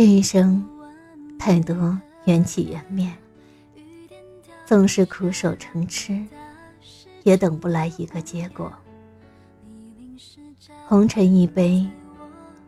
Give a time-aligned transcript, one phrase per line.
[0.00, 0.66] 这一生，
[1.38, 3.12] 太多缘起缘灭，
[4.64, 6.18] 纵是苦守成痴，
[7.22, 8.72] 也等不来一个结果。
[10.86, 11.86] 红尘一杯，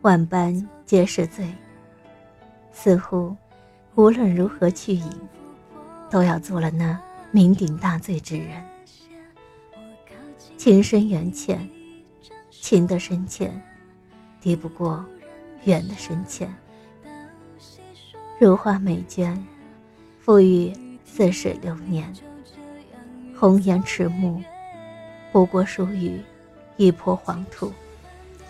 [0.03, 1.51] 万般皆是醉。
[2.71, 3.35] 似乎，
[3.95, 5.09] 无论如何去饮，
[6.11, 6.95] 都要做了那
[7.33, 8.63] 酩酊大醉之人。
[10.55, 11.67] 情深缘浅，
[12.51, 13.59] 情的深浅，
[14.39, 15.03] 敌不过
[15.63, 16.47] 缘的深浅。
[18.43, 19.33] 如花美眷，
[20.19, 20.73] 赋予
[21.05, 22.13] 似水流年。
[23.39, 24.43] 红颜迟暮，
[25.31, 26.19] 不过疏于
[26.75, 27.71] 一抔黄土，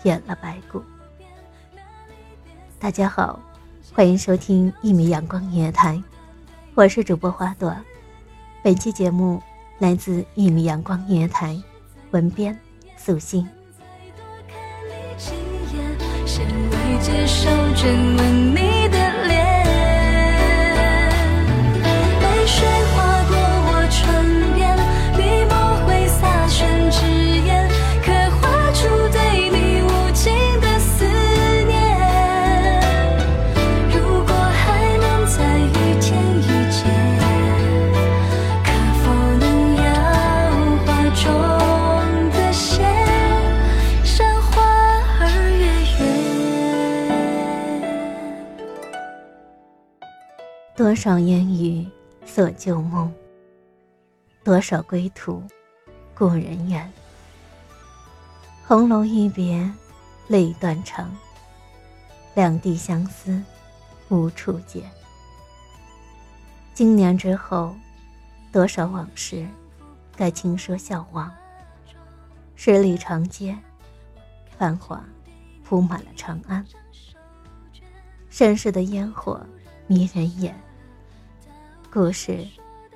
[0.02, 0.82] 掩了白骨。
[2.80, 3.38] 大家好，
[3.92, 6.02] 欢迎收听一米阳光音乐台，
[6.74, 7.72] 我是主播花朵。
[8.64, 9.40] 本期节目
[9.78, 11.56] 来自一米阳光音乐台，
[12.10, 12.58] 文编
[12.96, 13.48] 素心。
[15.16, 15.36] 亲
[15.72, 18.73] 眼，先未接受亲吻你
[50.76, 51.86] 多少烟雨
[52.26, 53.12] 锁旧梦，
[54.42, 55.40] 多少归途
[56.16, 56.92] 故人远。
[58.66, 59.70] 红楼一别
[60.26, 61.16] 泪断肠，
[62.34, 63.40] 两地相思
[64.08, 64.90] 无处见。
[66.74, 67.72] 经年之后，
[68.50, 69.46] 多少往事
[70.16, 71.30] 该轻说笑忘。
[72.56, 73.56] 十里长街，
[74.58, 75.04] 繁华
[75.62, 76.66] 铺满了长安。
[78.28, 79.46] 盛世的烟火
[79.86, 80.52] 迷人眼，
[81.94, 82.44] 故事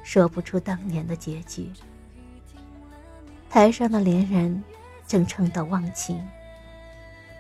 [0.03, 1.71] 说不出当年的结局。
[3.49, 4.65] 台上的恋人
[5.07, 6.21] 正称道忘情，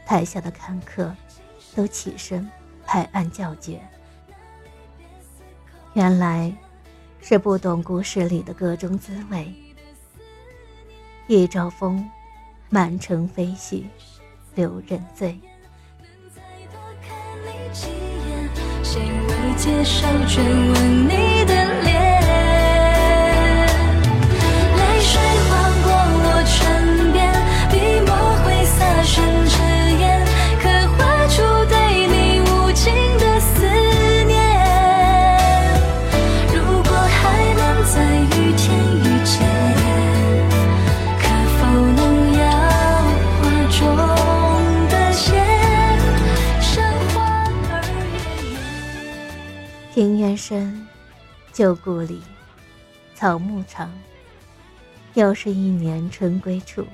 [0.06, 1.12] 台下的看客
[1.74, 2.48] 都起身
[2.86, 3.80] 拍案叫绝。
[5.94, 6.54] 原来
[7.20, 9.52] 是不懂故事里的各种滋味。
[11.26, 12.08] 一朝风，
[12.70, 13.82] 满城飞絮，
[14.54, 15.32] 留人醉。
[15.98, 16.40] 能再
[16.70, 18.48] 多看你几眼，
[18.84, 21.37] 谁未接受追问你
[49.98, 50.86] 庭院深，
[51.52, 52.22] 旧故里，
[53.16, 53.92] 草木长。
[55.14, 56.86] 又是一年春归处，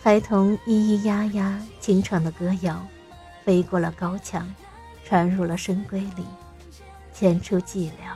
[0.00, 2.86] 孩童咿咿呀呀轻唱的歌谣，
[3.44, 4.54] 飞过了高墙，
[5.04, 6.24] 传入了深闺里，
[7.12, 8.14] 牵出寂寥。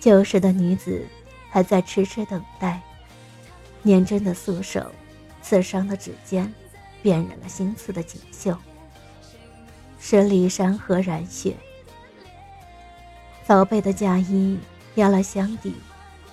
[0.00, 1.06] 旧时的女子
[1.50, 2.80] 还在痴痴等待，
[3.82, 4.90] 年真的素手，
[5.42, 6.50] 刺伤的指尖，
[7.02, 8.56] 辨认了心刺的锦绣。
[10.00, 11.54] 十里山河染血，
[13.46, 14.58] 早备的嫁衣
[14.94, 15.74] 压了箱底，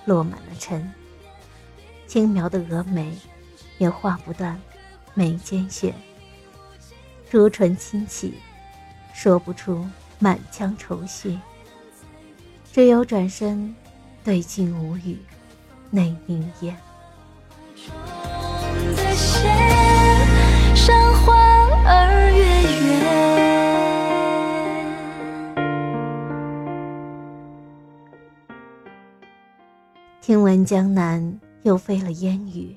[0.06, 0.90] 落满了尘。
[2.06, 3.12] 轻描的蛾眉，
[3.78, 4.58] 也画不断
[5.14, 5.94] 眉间雪。
[7.30, 8.34] 朱唇轻启，
[9.12, 9.86] 说不出
[10.18, 11.38] 满腔愁绪。
[12.72, 13.74] 只有转身，
[14.24, 15.18] 对镜无语，
[15.90, 16.74] 泪凝噎。
[30.64, 32.76] 江南又飞了烟雨，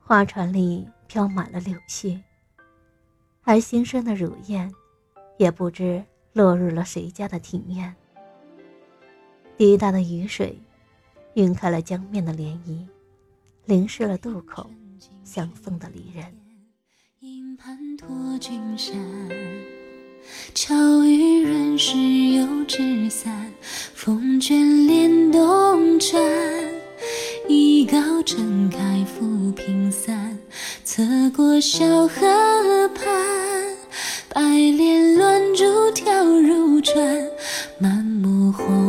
[0.00, 2.20] 花船里飘满了柳絮，
[3.42, 4.72] 而新生的乳燕，
[5.38, 7.94] 也不知落入了谁家的庭院。
[9.56, 10.58] 滴答的雨水，
[11.34, 12.86] 晕开了江面的涟漪，
[13.64, 14.68] 淋湿了渡口
[15.24, 16.24] 相送的离人。
[17.20, 18.08] 银盘托
[18.38, 18.94] 君山，
[20.54, 20.74] 巧
[21.04, 21.96] 遇润湿
[22.34, 23.50] 油纸伞，
[23.94, 26.20] 风卷帘动船，
[27.48, 30.36] 一篙撑开浮萍散，
[30.84, 31.02] 侧
[31.34, 33.06] 过小河畔，
[34.28, 37.30] 白莲乱珠跳入船，
[37.78, 38.86] 满目红。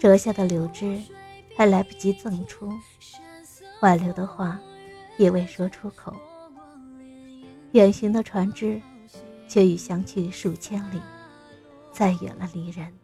[0.00, 1.00] 折下的柳枝
[1.56, 2.72] 还来不及赠出，
[3.82, 4.58] 挽留的话
[5.16, 6.14] 也未说出口。
[7.72, 8.80] 远行的船只
[9.48, 11.00] 却已相去数千里，
[11.98, 12.96] 再远了离人。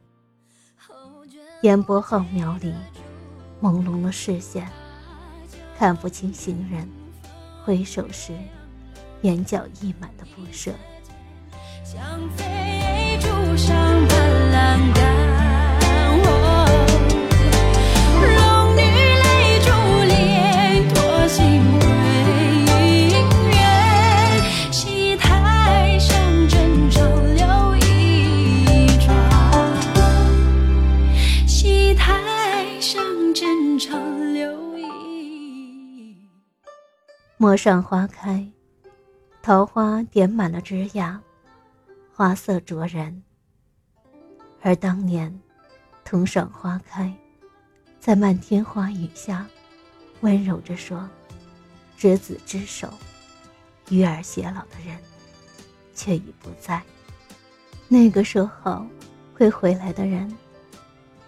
[1.62, 2.72] 烟波浩渺里，
[3.60, 4.70] 朦胧了视线，
[5.76, 6.88] 看不清行人。
[7.64, 8.32] 回首时，
[9.22, 10.72] 眼角溢满的不舍。
[37.54, 38.44] 陌上花开，
[39.40, 41.20] 桃花点满了枝桠。
[42.12, 43.22] 花色灼人，
[44.60, 45.32] 而当年
[46.04, 47.14] 同赏花开，
[48.00, 49.46] 在漫天花雨下，
[50.22, 51.08] 温柔着说
[51.96, 52.92] “执子之手，
[53.88, 54.98] 与尔偕老”的人，
[55.94, 56.82] 却已不在。
[57.86, 58.84] 那个说好
[59.32, 60.36] 会回来的人，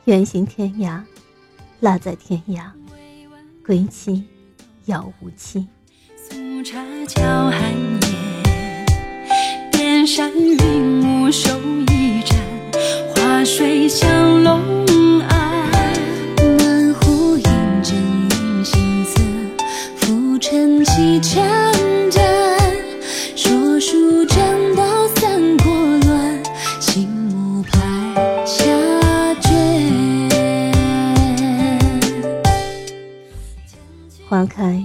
[0.06, 1.00] 远行天涯，
[1.78, 2.68] 落在天涯，
[3.64, 4.26] 归期
[4.86, 5.68] 遥无期。
[6.68, 7.72] 茶桥寒
[8.10, 8.84] 夜，
[9.70, 11.30] 边山云雾。
[11.30, 11.48] 手
[11.92, 12.36] 一盏，
[13.14, 14.60] 花水香笼
[15.28, 15.70] 岸。
[16.58, 17.44] 南湖映
[17.84, 17.94] 针
[18.32, 19.20] 映新色，
[19.94, 21.40] 浮沉起长
[22.10, 22.24] 战。
[23.36, 25.72] 说书正道三国
[26.08, 26.42] 乱，
[26.80, 27.78] 醒目拍
[28.44, 28.64] 下
[29.40, 29.52] 卷。
[34.28, 34.84] 花开，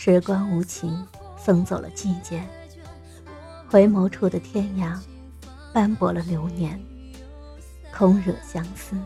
[0.00, 1.04] 时光无情，
[1.36, 2.40] 送走了季节。
[3.68, 4.96] 回眸处的天涯，
[5.72, 6.80] 斑驳了流年，
[7.92, 8.96] 空惹相思。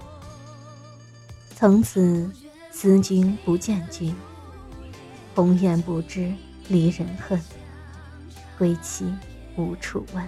[1.56, 2.30] 从此
[2.70, 4.14] 思君不见君，
[5.34, 6.30] 红颜不知
[6.68, 7.40] 离人恨，
[8.58, 9.10] 归期
[9.56, 10.22] 无处问。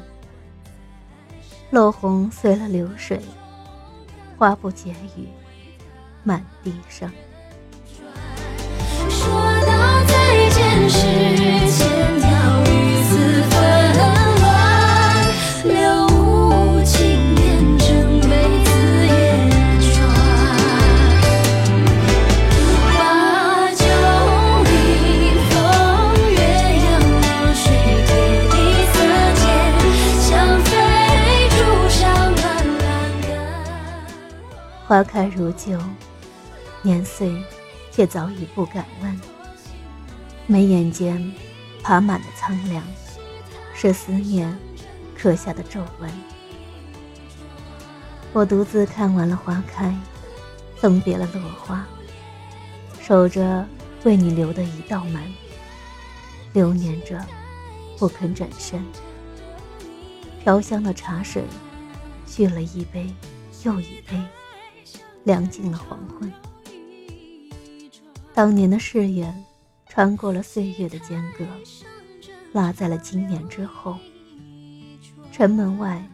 [1.68, 3.21] 落红随了流水，
[4.38, 5.28] 花不解语，
[6.23, 7.12] 满地生。
[34.87, 35.77] 花开如旧，
[36.83, 37.35] 年岁
[37.91, 39.34] 却早已不敢问。
[40.47, 41.33] 眉眼间
[41.83, 42.83] 爬满了苍凉，
[43.75, 44.57] 是思念
[45.17, 46.11] 刻下的皱纹。
[48.33, 49.95] 我独自看完了花开，
[50.77, 51.87] 送别了落花，
[53.01, 53.67] 守着
[54.05, 55.23] 为你留的一道门，
[56.53, 57.25] 留念着
[57.99, 58.85] 不肯转身。
[60.43, 61.45] 飘香的茶水，
[62.27, 63.13] 续了一杯
[63.65, 64.21] 又一杯。
[65.25, 66.31] 凉尽了黄昏。
[68.35, 69.43] 当年的誓言，
[69.95, 71.47] 穿过了岁月的间隔，
[72.53, 73.97] 落在了今年之后。
[75.31, 76.05] 城门外，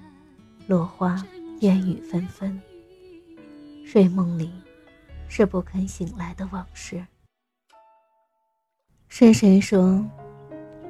[0.66, 1.24] 落花
[1.60, 2.60] 烟雨纷纷。
[3.82, 4.52] 睡梦里，
[5.28, 7.02] 是不肯醒来的往事。
[9.08, 10.04] 是谁说，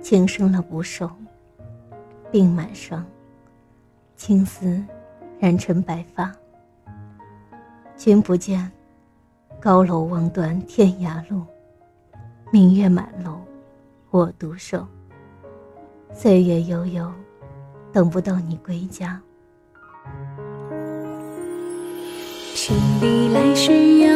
[0.02, 1.08] 情生了不寿，
[2.32, 3.06] 鬓满霜，
[4.16, 4.84] 青丝
[5.38, 6.34] 染成白发。
[7.96, 8.68] 君不见，
[9.60, 11.46] 高楼望断天涯路，
[12.52, 13.38] 明月满楼，
[14.10, 14.84] 我独守。
[16.12, 17.08] 岁月悠悠。
[17.92, 19.20] 等不到你归家。
[22.54, 24.12] 千里来时遥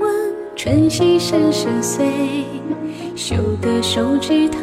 [0.00, 0.10] 望，
[0.54, 2.06] 春溪声声碎。
[3.16, 4.60] 修得手指棠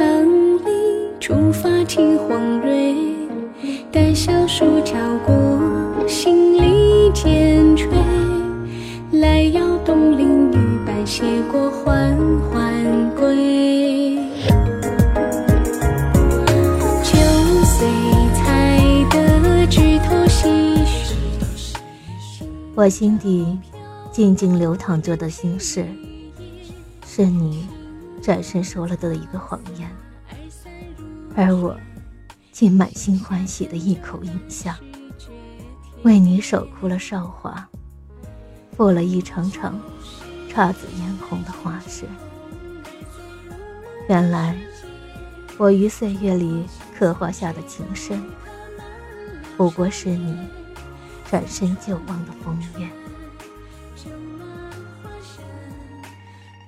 [0.58, 2.96] 梨，触发听黄蕊。
[3.92, 4.94] 待小树交
[5.26, 7.90] 过，心里渐垂。
[9.14, 10.56] 来邀东邻女，
[11.02, 12.16] 伴斜过缓
[12.52, 14.20] 缓归。
[22.76, 23.58] 我心底
[24.12, 25.88] 静静流淌着的心事，
[27.04, 27.68] 是你
[28.22, 29.90] 转身说了的一个谎言，
[31.36, 31.76] 而我
[32.52, 34.80] 竟满心欢喜的一口饮下，
[36.04, 37.68] 为你守哭了韶华，
[38.78, 39.80] 赴了一场场
[40.54, 42.06] 姹紫嫣红的花事。
[44.10, 44.58] 原来，
[45.58, 46.66] 我于岁月里
[46.98, 48.22] 刻画下的情深，
[49.56, 50.38] 不过是你。
[51.30, 52.90] 转身就忘的风月。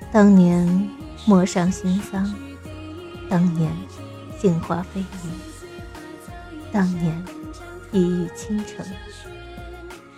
[0.09, 0.89] 当年
[1.25, 2.33] 陌上心桑，
[3.29, 3.75] 当年
[4.39, 5.27] 杏花飞舞，
[6.71, 7.21] 当年
[7.91, 8.85] 一遇倾城。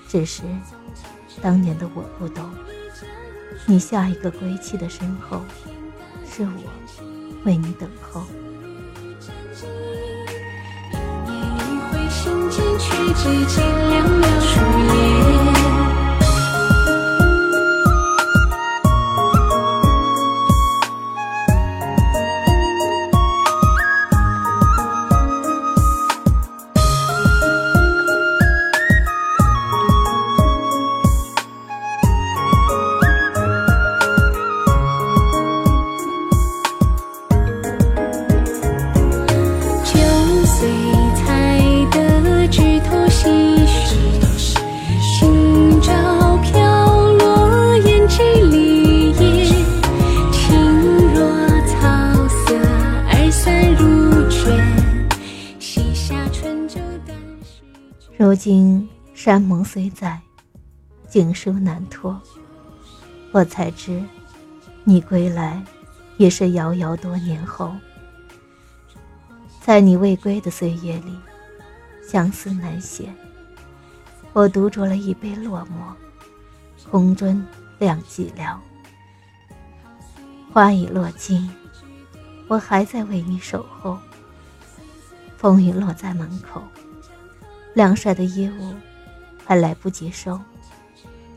[0.07, 0.43] 只是
[1.41, 2.47] 当年的我不懂，
[3.65, 5.43] 你下一个归期的身后，
[6.29, 6.71] 是我
[7.43, 8.23] 为你等候。
[12.77, 14.53] 却只见寥寥树
[15.49, 15.54] 叶。
[59.55, 60.19] 盟虽在，
[61.07, 62.21] 锦书难托。
[63.31, 64.03] 我才知，
[64.83, 65.63] 你归来，
[66.17, 67.73] 也是遥遥多年后。
[69.61, 71.17] 在你未归的岁月里，
[72.05, 73.09] 相思难写。
[74.33, 77.41] 我独酌了一杯落寞，空樽
[77.79, 78.57] 两寂寥。
[80.51, 81.49] 花已落尽，
[82.49, 83.97] 我还在为你守候。
[85.37, 86.61] 风雨落在门口。
[87.73, 88.73] 晾晒的衣物
[89.45, 90.39] 还来不及收，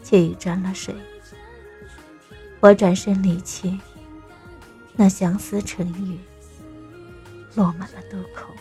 [0.02, 0.94] 却已沾了水。
[2.60, 3.78] 我转身离去，
[4.96, 6.18] 那相思成雨，
[7.54, 8.52] 落满了渡口。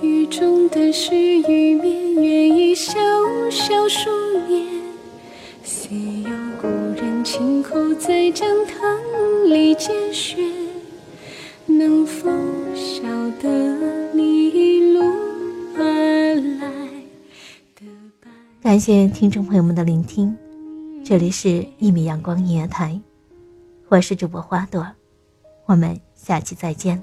[0.00, 1.74] 雨中的是雨
[7.68, 10.36] 后在讲堂里见雪，
[11.66, 12.30] 能否
[12.76, 13.02] 晓
[13.40, 15.02] 得你一路
[15.76, 16.70] 而来
[17.74, 17.84] 的？
[18.62, 20.36] 感谢听众朋友们的聆听，
[21.04, 23.00] 这里是一米阳光音乐台，
[23.88, 24.86] 我是主播花朵，
[25.66, 27.02] 我们下期再见。